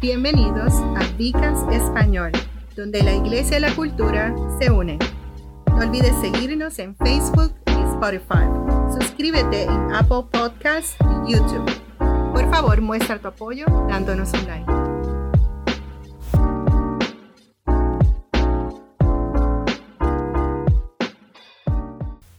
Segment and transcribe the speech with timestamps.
[0.00, 2.32] Bienvenidos a Vicas Español,
[2.74, 4.98] donde la iglesia y la cultura se unen.
[5.66, 8.48] No olvides seguirnos en Facebook y Spotify.
[8.98, 10.96] Suscríbete en Apple Podcasts
[11.26, 11.70] y YouTube.
[12.32, 14.89] Por favor, muestra tu apoyo dándonos un like.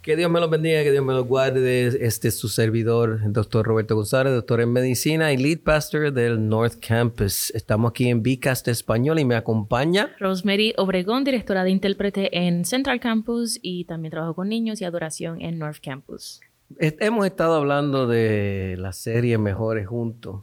[0.02, 1.86] Que Dios me los bendiga, que Dios me los guarde.
[2.04, 6.50] Este es su servidor, el doctor Roberto González, doctor en medicina y lead pastor del
[6.50, 7.52] North Campus.
[7.52, 13.00] Estamos aquí en Bicast Español y me acompaña Rosemary Obregón, directora de intérprete en Central
[13.00, 16.40] Campus y también trabajo con niños y adoración en North Campus.
[16.80, 20.42] Hemos estado hablando de la serie Mejores Juntos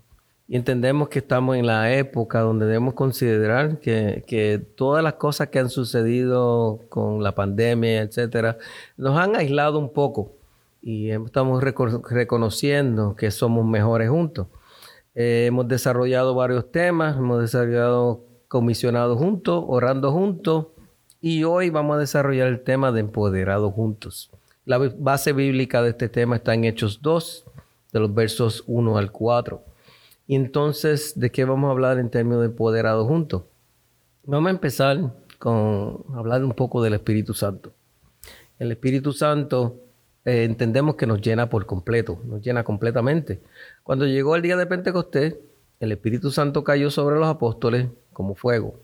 [0.51, 5.59] y entendemos que estamos en la época donde debemos considerar que, todas las cosas que
[5.59, 8.57] han sucedido con la pandemia, etcétera,
[8.97, 10.33] nos han aislado un poco
[10.81, 14.47] y estamos reconociendo que somos mejores juntos.
[15.15, 20.69] Eh, hemos desarrollado varios temas, hemos desarrollado comisionados juntos, orando juntos
[21.21, 24.31] y hoy vamos a desarrollar el tema de empoderados juntos.
[24.65, 27.45] La base bíblica de este tema está en Hechos 2,
[27.93, 29.68] de los versos 1 al 4.
[30.29, 33.45] Y entonces, ¿de qué vamos a hablar en términos de empoderado juntos?
[34.25, 37.73] Vamos a empezar con hablar un poco del Espíritu Santo.
[38.59, 39.77] El Espíritu Santo
[40.27, 43.41] eh, entendemos que nos llena por completo, nos llena completamente.
[43.83, 45.37] Cuando llegó el día de Pentecostés,
[45.81, 48.79] el Espíritu Santo cayó sobre los apóstoles como fuego.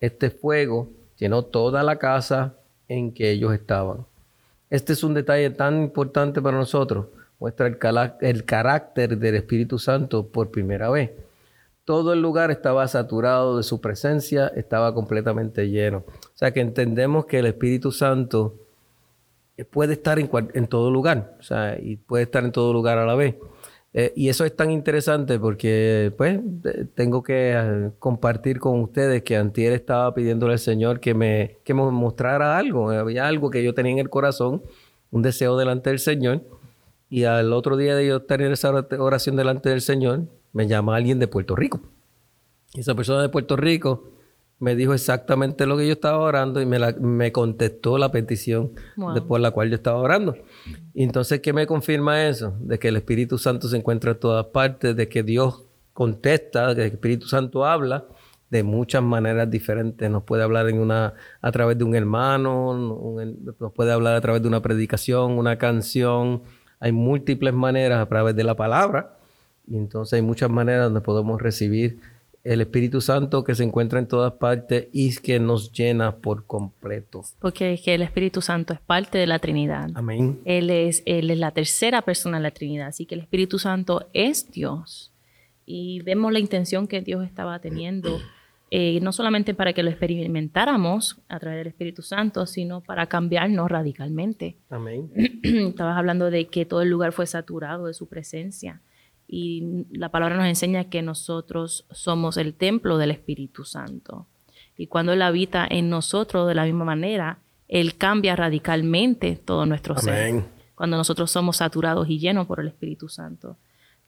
[0.00, 2.56] Este fuego llenó toda la casa
[2.88, 4.04] en que ellos estaban.
[4.68, 7.06] Este es un detalle tan importante para nosotros
[7.40, 11.10] muestra el, carácter del Espíritu Santo por primera vez.
[11.84, 16.04] Todo el lugar estaba saturado de su presencia, estaba completamente lleno.
[16.06, 18.54] O sea que entendemos que el Espíritu Santo
[19.70, 23.14] puede estar en, todo lugar, o sea, y puede estar en todo lugar a la
[23.14, 23.34] vez.
[23.92, 26.38] Eh, y eso es tan interesante porque, pues,
[26.94, 31.74] tengo que eh, compartir con ustedes que Antier estaba pidiéndole al Señor que me, que
[31.74, 32.90] me mostrara algo.
[32.90, 34.62] Había algo que yo tenía en el corazón,
[35.10, 36.42] un deseo delante del Señor.
[37.10, 41.18] Y al otro día de yo tener esa oración delante del Señor, me llama alguien
[41.18, 41.80] de Puerto Rico.
[42.72, 44.10] Y esa persona de Puerto Rico
[44.60, 48.72] me dijo exactamente lo que yo estaba orando y me, me contestó la petición
[49.26, 50.36] por la cual yo estaba orando.
[50.94, 52.54] Y entonces, ¿qué me confirma eso?
[52.60, 56.82] De que el Espíritu Santo se encuentra en todas partes, de que Dios contesta, que
[56.82, 58.04] el Espíritu Santo habla
[58.50, 60.10] de muchas maneras diferentes.
[60.10, 62.74] Nos puede hablar en una, a través de un hermano,
[63.58, 66.42] nos puede hablar a través de una predicación, una canción,
[66.80, 69.16] hay múltiples maneras a través de la palabra
[69.68, 72.00] y entonces hay muchas maneras donde podemos recibir
[72.42, 77.22] el Espíritu Santo que se encuentra en todas partes y que nos llena por completo.
[77.38, 79.90] Porque es que el Espíritu Santo es parte de la Trinidad.
[79.94, 80.40] Amén.
[80.46, 84.08] Él es, él es la tercera persona de la Trinidad, así que el Espíritu Santo
[84.14, 85.12] es Dios.
[85.66, 88.18] Y vemos la intención que Dios estaba teniendo
[88.70, 93.68] eh, no solamente para que lo experimentáramos a través del Espíritu Santo, sino para cambiarnos
[93.68, 94.56] radicalmente.
[94.70, 95.10] Amén.
[95.42, 98.80] Estabas hablando de que todo el lugar fue saturado de su presencia
[99.32, 104.26] y la palabra nos enseña que nosotros somos el templo del Espíritu Santo.
[104.76, 107.38] Y cuando Él habita en nosotros de la misma manera,
[107.68, 110.42] Él cambia radicalmente todo nuestro ser.
[110.74, 113.56] Cuando nosotros somos saturados y llenos por el Espíritu Santo.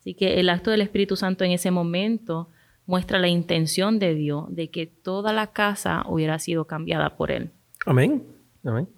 [0.00, 2.48] Así que el acto del Espíritu Santo en ese momento
[2.86, 7.50] muestra la intención de Dios de que toda la casa hubiera sido cambiada por Él.
[7.86, 8.24] Amén.
[8.64, 8.88] Amén.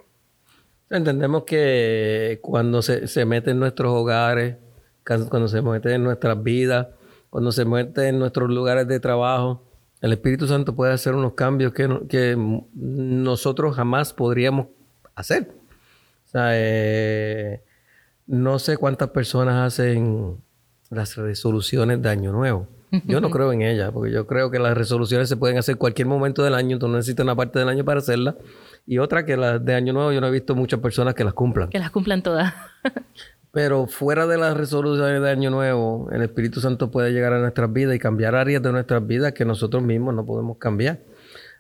[0.90, 4.56] Entendemos que cuando se, mete en nuestros hogares,
[5.04, 6.88] cuando se mete en nuestras vidas,
[7.30, 9.62] cuando se mete en nuestros lugares de trabajo,
[10.00, 12.36] el Espíritu Santo puede hacer unos cambios que, que
[12.74, 14.66] nosotros jamás podríamos
[15.14, 15.50] hacer.
[16.34, 17.62] Eh,
[18.26, 20.36] no sé cuántas personas hacen
[20.90, 22.68] las resoluciones de Año Nuevo.
[23.06, 26.06] Yo no creo en ella, porque yo creo que las resoluciones se pueden hacer cualquier
[26.08, 28.36] momento del año, tú no necesitas una parte del año para hacerla.
[28.86, 31.32] Y otra que las de Año Nuevo yo no he visto muchas personas que las
[31.32, 31.70] cumplan.
[31.70, 32.52] Que las cumplan todas.
[33.52, 37.72] Pero fuera de las resoluciones de Año Nuevo, el Espíritu Santo puede llegar a nuestras
[37.72, 40.98] vidas y cambiar áreas de nuestras vidas que nosotros mismos no podemos cambiar.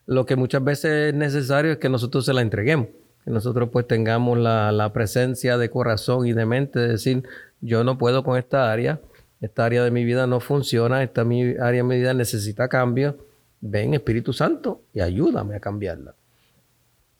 [0.06, 2.88] Lo que muchas veces es necesario es que nosotros se la entreguemos,
[3.24, 7.22] que nosotros pues tengamos la, la presencia de corazón y de mente de decir,
[7.60, 9.00] yo no puedo con esta área,
[9.44, 13.18] esta área de mi vida no funciona, esta área de mi vida necesita cambio,
[13.60, 16.14] ven Espíritu Santo y ayúdame a cambiarla.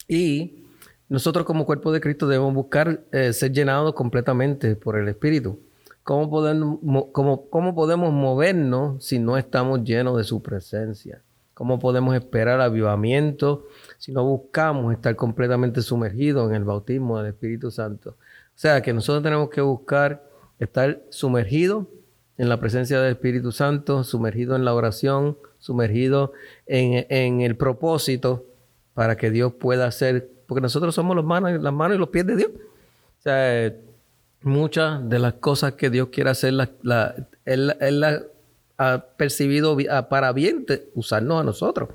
[0.09, 0.65] Y
[1.09, 5.61] nosotros como cuerpo de Cristo debemos buscar eh, ser llenados completamente por el Espíritu.
[6.03, 6.79] ¿Cómo podemos,
[7.13, 11.23] cómo, ¿Cómo podemos movernos si no estamos llenos de su presencia?
[11.53, 13.67] ¿Cómo podemos esperar avivamiento
[13.99, 18.11] si no buscamos estar completamente sumergidos en el bautismo del Espíritu Santo?
[18.11, 20.23] O sea que nosotros tenemos que buscar
[20.59, 21.87] estar sumergidos
[22.37, 26.33] en la presencia del Espíritu Santo, sumergido en la oración, sumergido
[26.67, 28.45] en, en el propósito
[28.95, 32.27] para que Dios pueda hacer, porque nosotros somos las manos, las manos y los pies
[32.27, 32.51] de Dios.
[32.55, 33.73] O sea,
[34.43, 37.15] muchas de las cosas que Dios quiere hacer, la, la,
[37.45, 38.05] él, él
[38.77, 39.77] ha percibido
[40.09, 41.89] para bien usarnos a nosotros.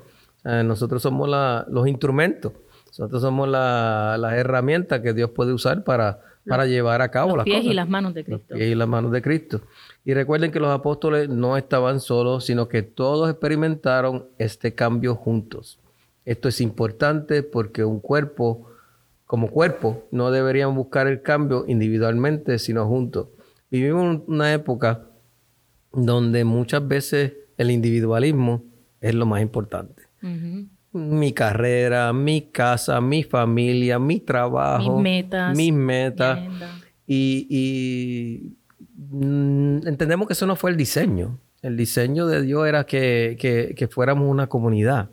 [0.44, 2.52] nosotros somos la, los instrumentos,
[2.86, 7.38] nosotros somos las la herramientas que Dios puede usar para, para llevar a cabo los
[7.38, 8.44] las pies y las manos de Cristo.
[8.48, 9.60] Los pies y las manos de Cristo.
[10.04, 15.78] Y recuerden que los apóstoles no estaban solos, sino que todos experimentaron este cambio juntos.
[16.24, 18.66] Esto es importante porque un cuerpo,
[19.26, 23.28] como cuerpo, no deberían buscar el cambio individualmente, sino juntos.
[23.70, 25.06] Vivimos una época
[25.92, 28.64] donde muchas veces el individualismo
[29.00, 30.02] es lo más importante.
[30.92, 36.38] Mi carrera, mi casa, mi familia, mi trabajo, mis metas, mis metas.
[37.06, 38.54] Y,
[38.96, 41.38] mm, entendemos que eso no fue el diseño.
[41.62, 45.10] El diseño de Dios era que, fuéramos una comunidad.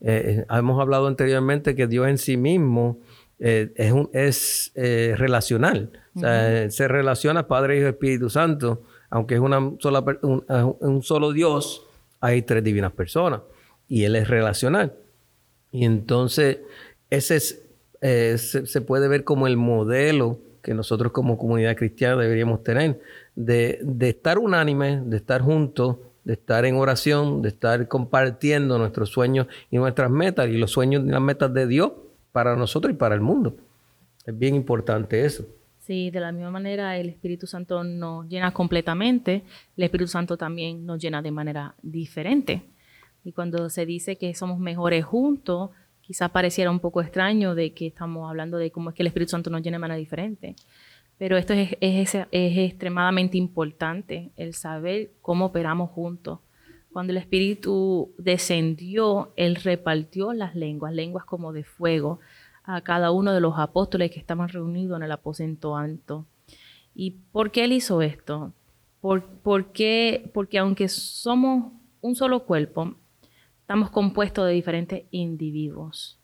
[0.00, 3.00] Eh, eh, hemos hablado anteriormente que Dios en sí mismo
[3.38, 5.90] eh, es, un, es relacional.
[6.14, 11.32] O sea, se relaciona Padre, Hijo y Espíritu Santo aunque es una sola, un, solo
[11.32, 11.86] Dios,
[12.20, 13.42] hay tres divinas personas
[13.86, 14.94] y Él es relacional.
[15.72, 16.58] Y entonces
[17.10, 17.62] ese es,
[18.00, 23.00] eh, se, puede ver como el modelo que nosotros como comunidad cristiana deberíamos tener,
[23.34, 29.08] de, de estar unánime, de estar juntos, de estar en oración, de estar compartiendo nuestros
[29.08, 31.92] sueños y nuestras metas y los sueños y las metas de Dios
[32.32, 33.56] para nosotros y para el mundo.
[34.26, 35.46] Es bien importante eso.
[35.78, 39.42] Sí, de la misma manera el Espíritu Santo nos llena completamente,
[39.74, 42.62] el Espíritu Santo también nos llena de manera diferente.
[43.24, 45.70] Y cuando se dice que somos mejores juntos,
[46.00, 49.30] quizá pareciera un poco extraño de que estamos hablando de cómo es que el Espíritu
[49.30, 50.56] Santo nos llena de manera diferente.
[51.18, 56.38] Pero esto es, es, es extremadamente importante, el saber cómo operamos juntos.
[56.92, 62.20] Cuando el Espíritu descendió, Él repartió las lenguas, lenguas como de fuego
[62.68, 66.26] a cada uno de los apóstoles que estaban reunidos en el aposento alto.
[66.94, 68.52] ¿Y por qué él hizo esto?
[69.00, 70.30] ¿Por, qué?
[70.34, 72.94] Porque aunque somos un solo cuerpo,
[73.68, 76.18] estamos compuestos de diferentes individuos.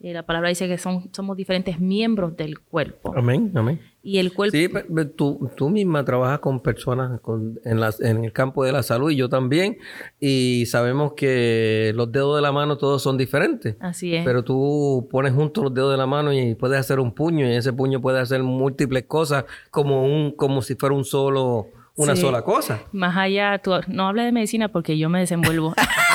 [0.00, 3.14] Eh, la palabra dice que son, somos diferentes miembros del cuerpo.
[3.16, 3.80] Amén, amén.
[4.02, 4.56] Y el cuerpo...
[4.56, 4.68] Sí,
[5.16, 7.20] tú, tú misma trabajas con personas
[7.64, 9.78] en, las, en el campo de la salud y yo también.
[10.18, 13.76] Y sabemos que los dedos de la mano todos son diferentes.
[13.78, 14.24] Así es.
[14.24, 17.54] Pero tú pones juntos los dedos de la mano y puedes hacer un puño y
[17.54, 22.42] ese puño puede hacer múltiples cosas como, un, como si fuera un solo, una sola
[22.42, 22.80] cosa.
[22.90, 25.74] Más allá, tú no hables de medicina porque yo me desenvuelvo.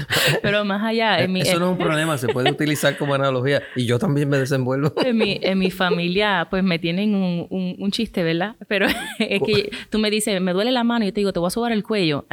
[0.42, 1.20] Pero más allá...
[1.20, 3.62] En mi, Eso no es un problema, se puede utilizar como analogía.
[3.76, 4.92] Y yo también me desenvuelvo.
[5.02, 8.56] En mi, en mi familia, pues me tienen un, un, chiste, ¿verdad?
[8.68, 8.86] Pero
[9.18, 11.48] es que tú me dices, me duele la mano y yo te digo, te voy
[11.48, 12.24] a sobar el cuello.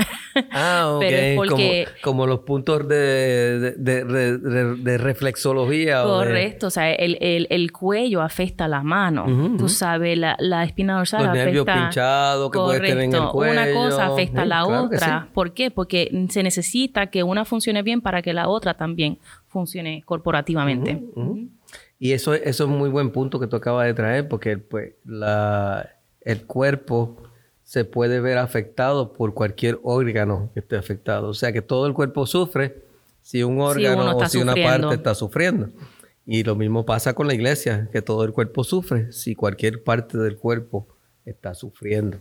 [0.52, 1.00] Ah, ok.
[1.00, 1.88] Pero es porque...
[2.02, 6.04] como, los puntos de, de, de, reflexología.
[6.04, 6.68] Correcto.
[6.68, 9.26] O, sea, el, el, el, cuello afecta la mano.
[9.58, 11.46] Tú sabes, la, la espina dorsal los afecta...
[11.46, 13.54] nervios pinchados que puedes tener en el cuello.
[13.54, 15.30] Una cosa afecta a la otra.
[15.34, 15.72] ¿Por qué?
[15.72, 21.04] Porque se necesita que una funcione bien para que la otra también funcione corporativamente.
[22.00, 25.90] Y eso, eso es muy buen punto que tú acabas de traer, porque pues, la,
[26.22, 27.29] el cuerpo
[27.70, 31.30] se puede ver afectado por cualquier órgano que esté afectado.
[31.30, 32.82] O sea que todo el cuerpo sufre
[33.22, 35.70] si un órgano o si una parte está sufriendo.
[36.26, 40.18] Y lo mismo pasa con la iglesia, que todo el cuerpo sufre si cualquier parte
[40.18, 40.88] del cuerpo
[41.26, 42.18] está sufriendo.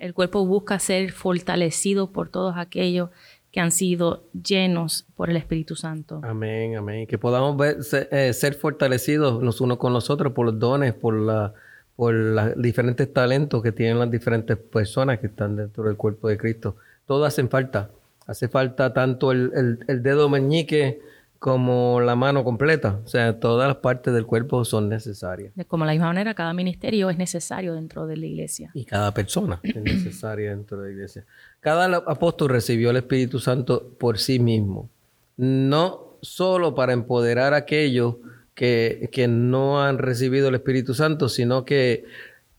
[0.00, 3.10] El cuerpo busca ser fortalecido por todos aquellos
[3.52, 6.20] que han sido llenos por el Espíritu Santo.
[6.24, 7.06] Amén, amén.
[7.06, 7.76] Que podamos ver,
[8.10, 11.54] eh, ser, fortalecidos los unos con los otros por los dones, por la
[11.96, 16.38] por los diferentes talentos que tienen las diferentes personas que están dentro del cuerpo de
[16.38, 16.76] Cristo.
[17.06, 17.90] Todos hacen falta.
[18.26, 21.00] Hace falta tanto el, el dedo meñique
[21.42, 23.00] como la mano completa.
[23.04, 25.52] O sea, todas las partes del cuerpo son necesarias.
[25.56, 28.70] De como la misma manera, cada ministerio es necesario dentro de la iglesia.
[28.74, 31.24] Y cada persona es necesaria dentro de la iglesia.
[31.58, 34.88] Cada apóstol recibió el Espíritu Santo por sí mismo.
[35.36, 38.18] No solo para empoderar a aquellos
[38.54, 42.04] que, no han recibido el Espíritu Santo, sino que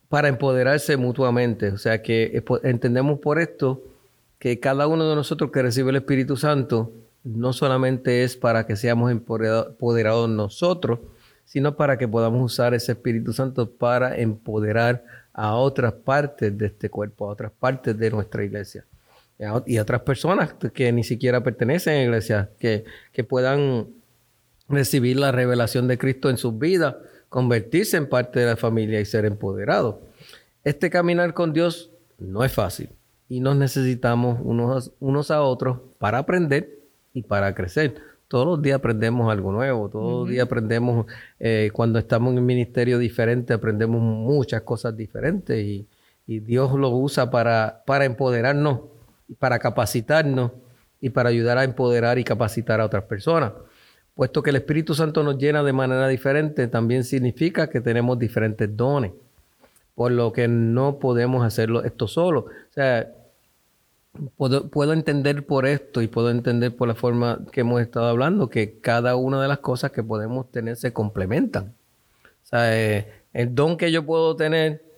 [0.09, 1.69] para empoderarse mutuamente.
[1.69, 3.83] O sea, que entendemos por esto
[4.39, 6.91] que cada uno de nosotros que recibe el Espíritu Santo
[7.23, 10.99] no solamente es para que seamos empoderados nosotros,
[11.45, 16.89] sino para que podamos usar ese Espíritu Santo para empoderar a otras partes de este
[16.89, 18.85] cuerpo, a otras partes de nuestra iglesia
[19.65, 23.87] y a otras personas que ni siquiera pertenecen a la iglesia, que, que puedan
[24.69, 26.95] recibir la revelación de Cristo en sus vidas,
[27.29, 29.95] convertirse en parte de la familia y ser empoderados.
[30.63, 32.89] Este caminar con Dios no es fácil.
[33.29, 36.79] y nos necesitamos unos, unos a otros para aprender
[37.13, 37.95] y para crecer.
[38.27, 41.07] Todos los días aprendemos algo nuevo, todos los días aprendemos,
[41.39, 45.87] eh, cuando estamos en un ministerio diferente, aprendemos muchas cosas diferentes y,
[46.27, 48.81] y Dios lo usa para, para empoderarnos,
[49.39, 50.51] para capacitarnos
[51.01, 53.53] y para ayudar a empoderar y capacitar a otras personas.
[54.15, 58.75] Puesto que el Espíritu Santo nos llena de manera diferente, también significa que tenemos diferentes
[58.75, 59.11] dones,
[59.95, 62.41] por lo que no podemos hacerlo esto solo.
[62.41, 63.11] O sea,
[64.37, 68.49] puedo, puedo entender por esto y puedo entender por la forma que hemos estado hablando
[68.49, 71.73] que cada una de las cosas que podemos tener se complementan.
[72.43, 74.92] O sea, eh, el don que yo puedo tener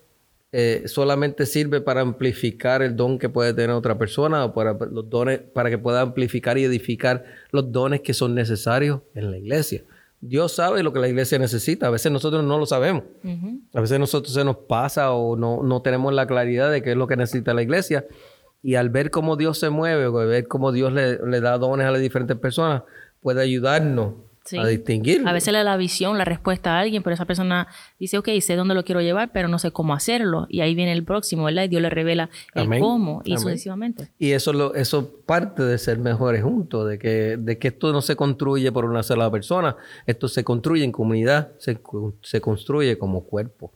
[0.52, 5.10] eh, solamente sirve para amplificar el don que puede tener otra persona o para los
[5.10, 9.84] dones, para que pueda amplificar y edificar los dones que son necesarios en la iglesia.
[10.22, 11.88] Dios sabe lo que la iglesia necesita.
[11.88, 13.04] A veces nosotros no lo sabemos.
[13.74, 16.98] A veces nosotros se nos pasa o no, no tenemos la claridad de qué es
[16.98, 18.06] lo que necesita la iglesia.
[18.64, 21.86] Y al ver cómo Dios se mueve, o ver cómo Dios le, le da dones
[21.86, 22.84] a las diferentes personas,
[23.22, 24.14] puede ayudarnos
[24.54, 25.24] a distinguir.
[25.28, 27.68] A veces le da la visión, la respuesta a alguien, pero esa persona
[28.00, 30.46] dice, ok, sé dónde lo quiero llevar, pero no sé cómo hacerlo.
[30.50, 31.64] Y ahí viene el próximo, ¿verdad?
[31.64, 34.12] Y Dios le revela el cómo y sucesivamente.
[34.20, 38.02] Y eso, lo, eso parte de ser mejores juntos, de que, de que esto no
[38.02, 39.76] se construye por una sola persona,
[40.06, 41.80] esto se construye en comunidad, se,
[42.22, 43.72] se construye como cuerpo.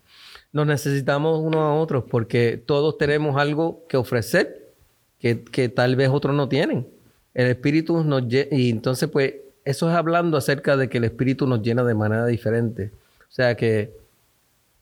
[0.52, 4.74] Nos necesitamos unos a otros porque todos tenemos algo que ofrecer
[5.20, 6.88] que, que tal vez otros no tienen.
[7.34, 8.24] El Espíritu nos...
[8.52, 9.34] Y entonces, pues,
[9.66, 12.92] eso es hablando acerca de que el Espíritu nos llena de manera diferente.
[13.22, 13.96] O sea que,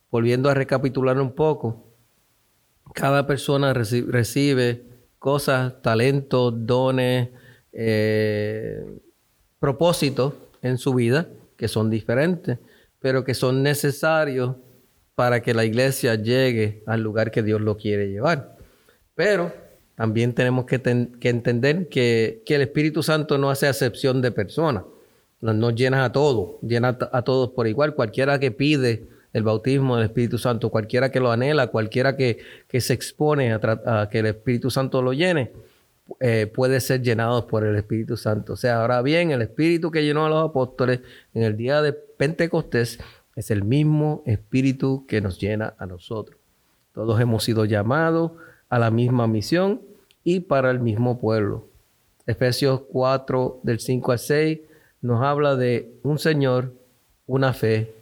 [0.09, 1.83] volviendo a recapitular un poco,
[2.93, 4.85] cada persona recibe
[5.19, 7.29] cosas, talentos, dones,
[7.73, 8.83] eh,
[9.59, 12.59] propósitos en su vida que son diferentes,
[12.99, 14.55] pero que son necesarios
[15.15, 18.57] para que la iglesia llegue al lugar que Dios lo quiere llevar.
[19.15, 19.51] Pero
[19.97, 20.75] también tenemos que,
[21.23, 24.83] entender que, el Espíritu Santo no hace acepción de personas.
[25.41, 27.95] Nos, llena a todos, llena a, todos por igual.
[27.95, 32.37] Cualquiera que pide el bautismo del Espíritu Santo, cualquiera que lo anhela, cualquiera que,
[32.71, 35.51] se expone a, que el Espíritu Santo lo llene,
[36.19, 38.53] eh, puede ser llenado por el Espíritu Santo.
[38.53, 40.99] O sea, ahora bien, el Espíritu que llenó a los apóstoles
[41.33, 42.99] en el día de Pentecostés
[43.35, 46.37] es el mismo Espíritu que nos llena a nosotros.
[46.93, 48.33] Todos hemos sido llamados
[48.69, 49.81] a la misma misión
[50.23, 51.67] y para el mismo pueblo.
[52.25, 54.59] Efesios 4 del 5 al 6
[55.01, 56.73] nos habla de un Señor,
[57.25, 57.93] una fe,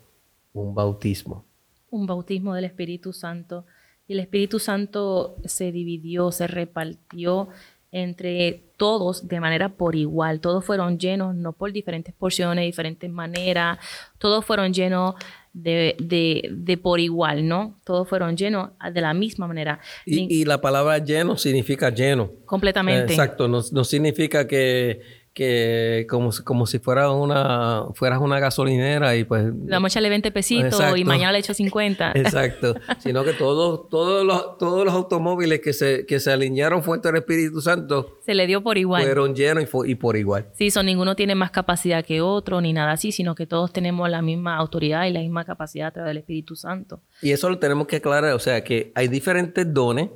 [0.54, 1.46] un bautismo.
[1.92, 3.66] Un bautismo del Espíritu Santo.
[4.08, 7.50] Y el Espíritu Santo se dividió, se repartió
[7.92, 10.42] entre todos de manera por igual.
[10.42, 13.80] Todos fueron llenos, no por diferentes porciones, diferentes maneras.
[14.18, 15.16] Todos fueron llenos
[15.56, 17.80] de, de, de, por igual, ¿no?
[17.86, 19.80] Todos fueron llenos de la misma manera.
[20.06, 22.30] Y, y la palabra lleno significa lleno.
[22.46, 23.14] Completamente.
[23.14, 25.00] exacto, no, no significa que
[25.36, 29.46] que como, como si fuera una, fueras una gasolinera y pues...
[29.66, 32.12] La mocha le 20 pesitos y mañana le echo 50.
[32.16, 32.74] Exacto.
[33.00, 37.18] Sino que todos, todos, los, todos los automóviles que se, que se alinearon fuente del
[37.18, 38.18] Espíritu Santo...
[38.26, 39.04] Se le dio por igual.
[39.04, 40.48] Fueron llenos y, y por igual.
[40.54, 44.10] Sí, son, ninguno tiene más capacidad que otro ni nada así, sino que todos tenemos
[44.10, 47.02] la misma autoridad y la misma capacidad a través del Espíritu Santo.
[47.22, 50.12] Y eso lo tenemos que aclarar, o sea que hay diferentes dones,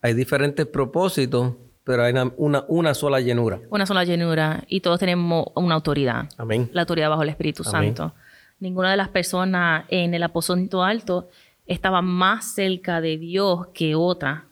[0.00, 3.60] hay diferentes propósitos pero hay una, una, sola llenura.
[3.70, 6.28] Una sola llenura y todos tenemos una autoridad.
[6.38, 6.70] Amén.
[6.72, 8.14] La autoridad bajo el Espíritu Santo.
[8.60, 11.28] Ninguna de las personas en el aposento alto
[11.66, 14.44] estaba más cerca de Dios que otra.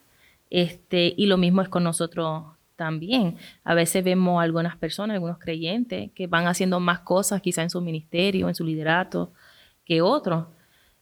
[0.50, 2.44] Este, y lo mismo es con nosotros
[2.74, 3.36] también.
[3.62, 7.80] A veces vemos algunas personas, algunos creyentes, que van haciendo más cosas quizá en su
[7.80, 9.32] ministerio, en su liderato,
[9.84, 10.46] que otros.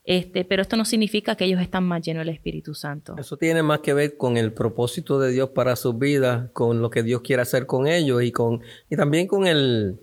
[0.09, 3.15] Este, pero esto no significa que ellos están más llenos del Espíritu Santo.
[3.19, 6.89] Eso tiene más que ver con el propósito de Dios para sus vidas, con lo
[6.89, 9.99] que Dios quiere hacer con ellos y con y también con el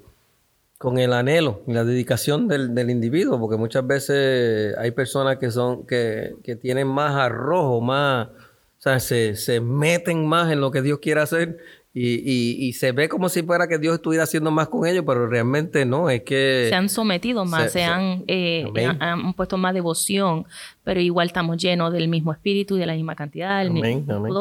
[0.77, 5.49] con el anhelo y la dedicación del, del individuo, porque muchas veces hay personas que
[5.49, 8.31] son que, que tienen más arrojo, más, o
[8.77, 11.57] sea, se, se meten más en lo que Dios quiere hacer
[11.97, 15.27] y, y, se ve como si fuera que Dios estuviera haciendo más con ellos, pero
[15.27, 16.65] realmente no, es que...
[16.67, 18.65] Se han sometido más, se, han, eh,
[18.99, 20.45] han, puesto más devoción,
[20.83, 23.65] pero igual estamos llenos del mismo espíritu, de la misma cantidad,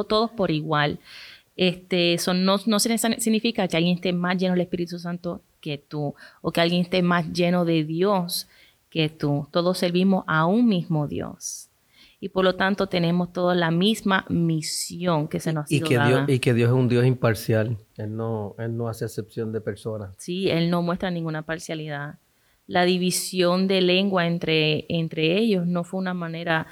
[0.08, 0.98] todos por igual.
[1.56, 6.60] Este, no significa que alguien esté más lleno del Espíritu Santo que tú, o que
[6.60, 8.48] alguien esté más lleno de Dios
[8.90, 9.46] que tú.
[9.52, 11.68] Todos servimos a un mismo Dios
[12.24, 16.24] y por lo tanto tenemos toda la misma misión que se nos y que Dios
[16.26, 17.76] Y que Dios es un Dios imparcial.
[17.98, 20.14] Él no, él no hace excepción de personas.
[20.16, 22.14] Sí, Él no muestra ninguna parcialidad.
[22.66, 26.66] La división de lengua entre, entre ellos no fue una manera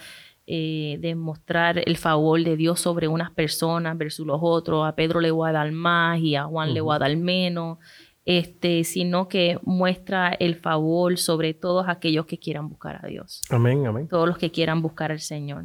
[0.46, 4.88] eh, demostrar el favor de Dios sobre unas personas versus los otros.
[4.88, 7.76] A Pedro le voy a dar más y a Juan le voy a dar menos.
[8.24, 13.42] Este, sino que muestra el favor sobre todos aquellos que quieran buscar a Dios.
[13.50, 14.06] Amén, amén.
[14.08, 15.64] Todos los que quieran buscar al Señor.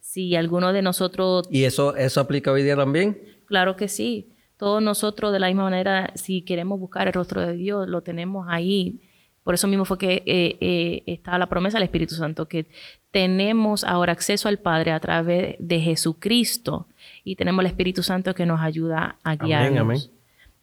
[0.00, 1.48] Si alguno de nosotros...
[1.50, 3.18] ¿Y eso, eso aplica hoy día también?
[3.46, 4.28] Claro que sí.
[4.56, 8.46] Todos nosotros de la misma manera, si queremos buscar el rostro de Dios, lo tenemos
[8.48, 9.00] ahí.
[9.42, 12.66] Por eso mismo fue que eh, eh, estaba la promesa del Espíritu Santo, que
[13.10, 16.88] tenemos ahora acceso al Padre a través de Jesucristo
[17.22, 19.68] y tenemos el Espíritu Santo que nos ayuda a guiarnos.
[19.68, 20.15] Amén, amén.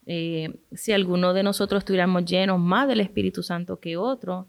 [0.06, 4.46] Eh, si alguno de nosotros estuviéramos llenos más del Espíritu Santo que otro,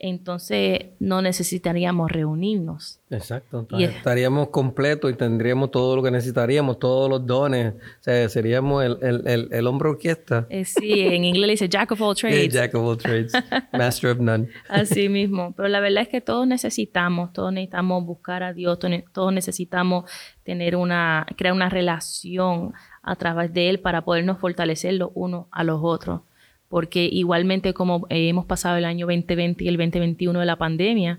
[0.00, 3.00] entonces no necesitaríamos reunirnos.
[3.10, 8.84] Exacto, estaríamos completos y tendríamos todo lo que necesitaríamos, todos los dones, o sea, seríamos
[8.84, 10.46] el, el, el, hombre orquesta.
[10.50, 12.52] Eh, sí, en inglés dice Jack of all trades.
[12.52, 13.32] Jack of all trades,
[13.72, 14.48] Master of none.
[14.68, 18.78] Así mismo, pero la verdad es que todos necesitamos, todos necesitamos buscar a Dios,
[19.12, 20.08] todos necesitamos
[20.44, 25.64] tener una, crear una relación a través de Él para podernos fortalecer los unos a
[25.64, 26.20] los otros
[26.68, 31.18] porque igualmente como eh, hemos pasado el año 2020 y el 2021 de la pandemia,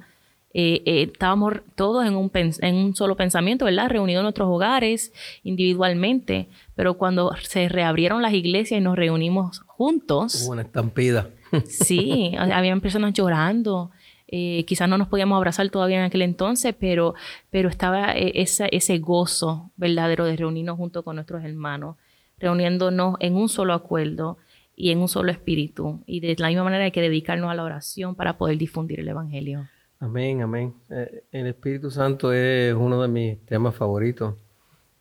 [0.53, 3.89] eh, eh, estábamos todos en un, en un solo pensamiento, ¿verdad?
[3.89, 5.12] Reunidos en nuestros hogares
[5.43, 10.43] individualmente, pero cuando se reabrieron las iglesias y nos reunimos juntos.
[10.43, 11.29] Hubo una estampida.
[11.65, 13.91] sí, habían personas llorando.
[14.29, 17.15] Quizás no nos podíamos abrazar todavía en aquel entonces, pero,
[17.50, 21.95] pero estaba esa, ese gozo verdadero de reunirnos junto con nuestros hermanos,
[22.38, 24.38] reuniéndonos en un solo acuerdo
[24.79, 26.01] y en un solo espíritu.
[26.05, 29.09] Y de la misma manera hay que dedicarnos a la oración para poder difundir el
[29.09, 29.67] Evangelio.
[30.00, 30.74] Amén, amén.
[30.89, 34.36] Eh, el Espíritu Santo es uno de mis temas favoritos,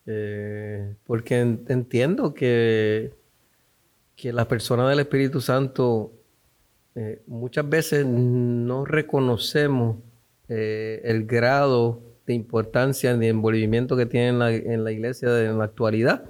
[0.05, 3.13] eh, porque entiendo que,
[4.17, 6.11] que la persona del Espíritu Santo
[6.99, 9.97] eh, muchas veces no reconocemos
[10.47, 15.65] el grado de importancia de envolvimiento que tiene en la, en la iglesia en la
[15.65, 16.25] actualidad.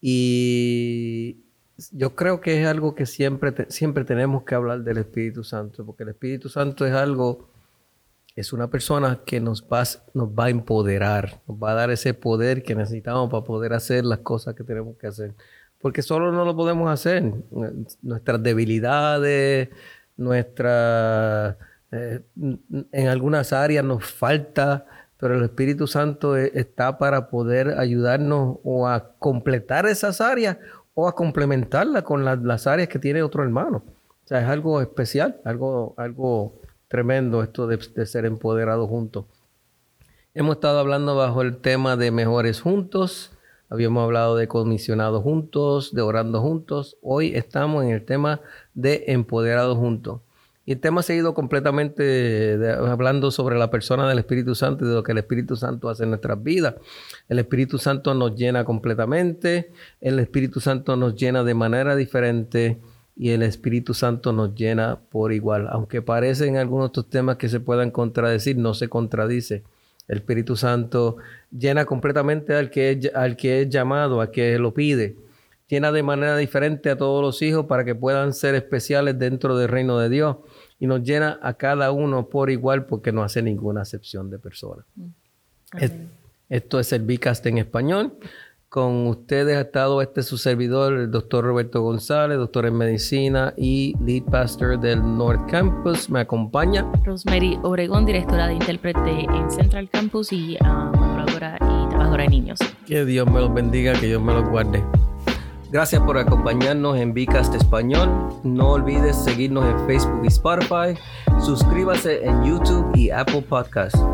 [0.00, 1.44] Y,
[1.90, 6.04] yo creo que es algo que siempre, siempre tenemos que hablar del Espíritu Santo, porque
[6.04, 7.48] el Espíritu Santo es algo,
[8.36, 9.82] es una persona que nos va,
[10.14, 14.04] nos va a empoderar, nos va a dar ese poder que necesitamos para poder hacer
[14.04, 15.34] las cosas que tenemos que hacer.
[15.84, 17.30] Porque solo no lo podemos hacer.
[18.00, 19.68] Nuestras debilidades,
[20.16, 21.58] nuestra,
[21.92, 22.22] eh,
[22.90, 24.86] en algunas áreas nos falta,
[25.18, 30.56] pero el Espíritu Santo e, está para poder ayudarnos o a completar esas áreas
[30.94, 33.84] o a complementarla con las áreas que tiene otro hermano.
[34.24, 39.26] O sea, es algo especial, algo, algo tremendo esto de, ser empoderado juntos.
[40.32, 43.33] Hemos estado hablando bajo el tema de mejores juntos,
[43.74, 46.96] habíamos hablado de comisionados juntos, de orando juntos.
[47.02, 48.40] Hoy estamos en el tema
[48.72, 50.20] de empoderados juntos.
[50.64, 54.94] Y el tema ha seguido completamente hablando sobre la persona del Espíritu Santo y de
[54.94, 56.76] lo que el Espíritu Santo hace en nuestras vidas.
[57.28, 62.78] El Espíritu Santo nos llena completamente, el Espíritu Santo nos llena de manera diferente
[63.16, 65.66] y el Espíritu Santo nos llena por igual.
[65.68, 69.64] Aunque parecen algunos de estos temas que se puedan contradecir, no se contradice.
[70.08, 71.16] El Espíritu Santo
[71.50, 75.16] llena completamente al que es, al que es llamado, a que lo pide.
[75.68, 79.68] Llena de manera diferente a todos los hijos para que puedan ser especiales dentro del
[79.68, 80.36] reino de Dios
[80.78, 84.84] y nos llena a cada uno por igual porque no hace ninguna acepción de persona.
[84.94, 85.06] Mm.
[86.50, 88.18] esto es el Bicast en español.
[88.74, 93.94] Con ustedes ha estado este su servidor, el doctor Roberto González, doctor en medicina y
[94.04, 96.10] lead pastor del North Campus.
[96.10, 102.24] Me acompaña Rosemary Obregón, directora de intérprete en Central Campus y uh, colaboradora y trabajadora
[102.24, 102.58] de niños.
[102.84, 104.82] Que Dios me los bendiga, que Dios me los guarde.
[105.70, 108.10] Gracias por acompañarnos en Vicast Español.
[108.42, 111.00] No olvides seguirnos en Facebook y Spotify.
[111.40, 114.04] Suscríbase en YouTube y Apple Podcasts.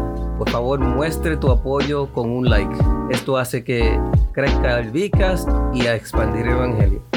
[0.41, 2.75] Por favor, muestre tu apoyo con un like.
[3.11, 4.01] Esto hace que
[4.33, 7.10] crezca el Vicast y a expandir el Evangelio.